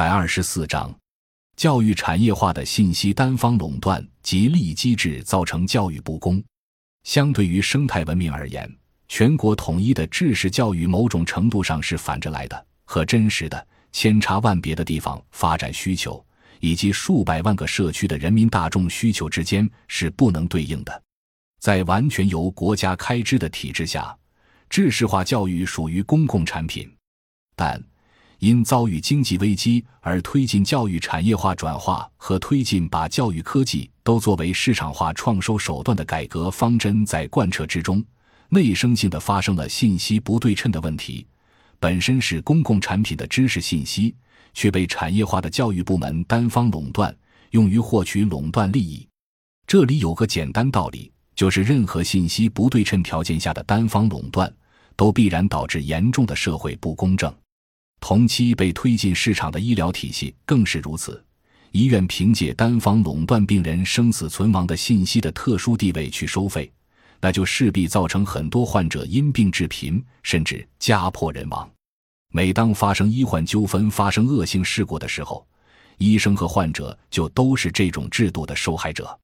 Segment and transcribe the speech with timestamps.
[0.00, 0.90] 百二十四章，
[1.56, 6.42] 教育产业化的信息单方垄断及利益机制造成教育不公。
[7.04, 8.66] 相对于生态文明而言，
[9.08, 16.24] 全国统一的知识教育某种程度上是反着来的，和真实的千差万别的地方发展需求
[16.60, 21.02] 以及数百万个社区的人民大众需求之间是不能对应的。
[21.60, 24.16] 在完全由国家开支的体制下，
[24.70, 26.90] 知识化教育属于公共产品，
[27.54, 27.78] 但。
[28.40, 38.02] 因遭遇经济危机而推进教育产业化转化和推进把教育科技都作为市场化创收手段的改革方针在贯彻之中，
[38.48, 41.26] 内生性的发生了信息不对称的问题。
[41.78, 44.14] 本身是公共产品的知识信息，
[44.54, 47.14] 却被产业化的教育部门单方垄断，
[47.50, 49.06] 用于获取垄断利益。
[49.66, 54.50] 这里有个简单道理，就是任何信息不对称条件下的单方垄断，
[54.96, 57.30] 都必然导致严重的社会不公正。
[58.00, 61.22] 同期被推进市场的医疗体系更是如此，
[61.70, 66.70] 医院凭借单方垄断病人生死存亡的信息的特殊地位去收费，
[67.20, 71.70] 那就势必造成很多患者因病致贫，甚至家破人亡。
[72.32, 75.46] 每当发生医患纠纷、发生恶性事故的时候，
[75.98, 79.16] 医生和患者就都是这种制度的受害者。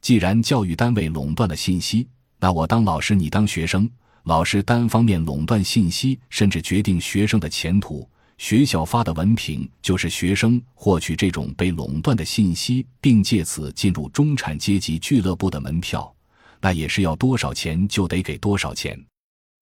[0.00, 3.88] 既然教育单位垄断了信息，那我当老师，你当学生，
[4.24, 8.08] 老师单方面垄断信息，甚至决定学生的前途。
[8.36, 16.12] 学校发的文凭就是学生获取这种被垄断的信息，并借此进入中产阶级俱乐部的门票，
[16.60, 18.98] 那也是要多少钱就得给多少钱。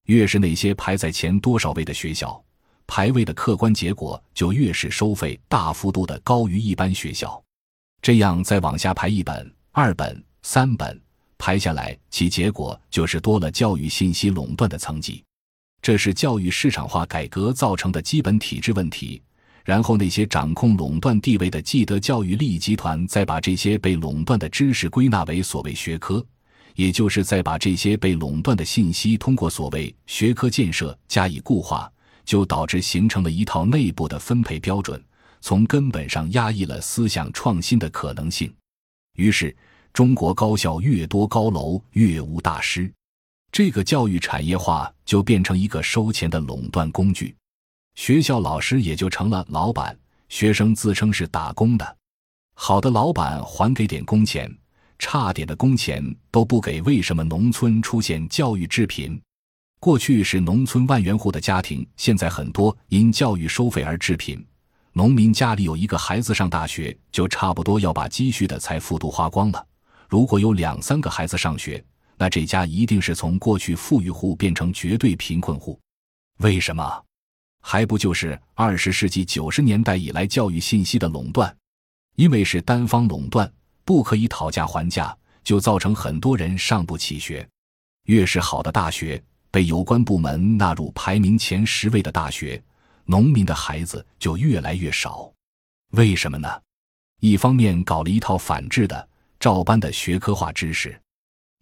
[0.06, 2.42] 越是那些排在前多少位的学校，
[2.86, 7.40] 排位的客观结果就越是收费大幅度的高于一般学校。
[8.00, 11.00] 这样再往下排一本、二本、三本，
[11.38, 15.22] 排下来，其结果就是多了教育信息垄断的层级。
[15.82, 19.20] 这是教育市场化改革造成的基本体制问题。
[19.64, 26.24] 然后，那些掌控垄断地位的既得教育利益集团，再把这些被垄断的知识归纳为所谓学科，
[26.74, 31.88] 也就是再把这些被垄断的信息通过所谓学科建设加以固化，
[32.24, 35.00] 就导致形成了一套内部的分配标准，
[35.40, 38.52] 从根本上压抑了思想创新的可能性。
[39.14, 39.54] 于是，
[39.92, 42.92] 中国高校越多高楼，越无大师。
[43.52, 47.36] 这个教育产业化就变成一个收钱的垄断工具，
[47.94, 49.94] 学校老师也就成了老板，
[50.30, 51.96] 学生自称是打工的。
[52.54, 54.50] 好的老板还给点工钱，
[54.98, 56.80] 差点的工钱都不给。
[56.80, 59.20] 为什么农村出现教育致贫？
[59.78, 64.42] 过去是农村万元户的家庭，现在很多因教育收费而致贫。
[64.94, 69.66] 农民家里有一个孩子上大学，就差不多要把积蓄的财富都花光了。
[70.08, 71.84] 如果有两三个孩子上学，
[72.22, 75.76] 那这家一定是从过去富裕户变成绝对贫困户，
[76.38, 77.04] 为什么？
[77.60, 81.52] 还不就是二十世纪九十年代以来教育信息的垄断？
[82.14, 83.52] 因为是单方垄断，
[83.84, 85.12] 不可以讨价还价，
[85.42, 87.44] 就造成很多人上不起学。
[88.04, 92.62] 越是好的大学，被有关部门纳入排名前十位的大学，
[93.04, 95.28] 农民的孩子就越来越少。
[95.94, 96.48] 为什么呢？
[97.18, 99.08] 一方面搞了一套反制的、
[99.40, 100.96] 照搬的学科化知识。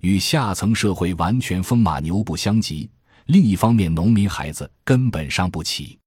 [0.01, 2.89] 与下层社会完全风马牛不相及。
[3.27, 5.99] 另一方面，农民孩子根本上不起，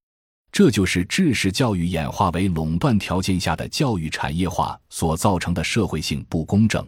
[0.52, 6.86] 这就是知识教育演化为垄断条件下的教育产业化所造成的社会性不公正。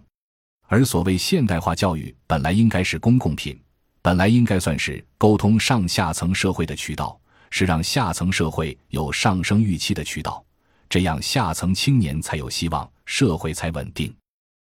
[0.67, 3.57] 而所谓现代化教育，本来应该是公共品，
[4.01, 7.17] 本来应该算是沟通上下层社会的渠道，
[7.51, 10.43] 是让下层社会有上升预期的渠道，
[10.89, 14.13] 这样下层青年才有希望，社会才稳定。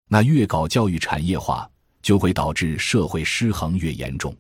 [0.09, 1.69] 那越搞教育产业化。
[2.03, 4.37] 就会导致社会失衡越严重，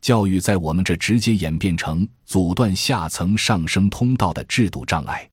[0.00, 5.28] 教育在我们这直接演变成阻断下层上升通道的制度障碍。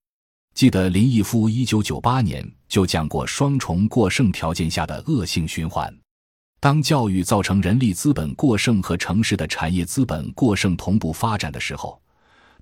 [0.54, 5.96] 记得林毅夫一九九八年就讲过双重过剩条件下的恶性循环。
[6.60, 12.02] 当教育造成人力资本过剩和城市的产业资本过剩同步发展的时候，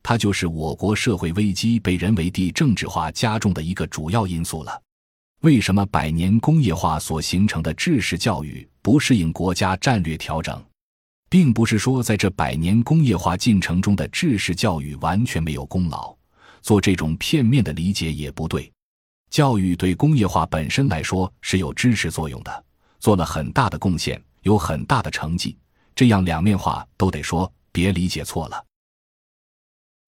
[0.04, 4.82] 它就是我国社会危机被人为地政治化加重的一个主要因素了。
[5.42, 10.64] 为什么百年工业化所形成的知识教育不适应国家战略调整，
[11.28, 16.16] 并不是说在这百年工业化进程中的知识教育完全没有功劳，
[16.62, 18.72] 做这种片面的理解也不对。
[19.32, 22.64] 教育对工业化本身来说是有支持作用的，
[23.00, 25.58] 做了很大的贡献，有很大的成绩。
[25.96, 28.64] 这样两面话都得说，别理解错了。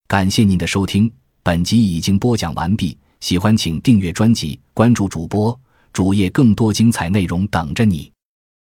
[0.07, 2.95] 感谢您的收听，本集已经播讲完毕。
[3.21, 5.59] 喜欢请订阅专辑，关注主播
[5.91, 8.11] 主页，更多精彩内容等着你。